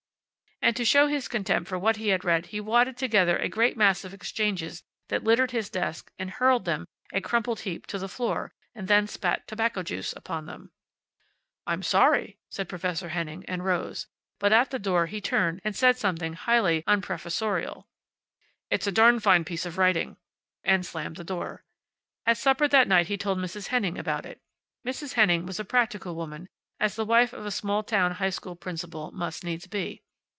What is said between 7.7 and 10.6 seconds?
to the floor, and then spat tobacco juice upon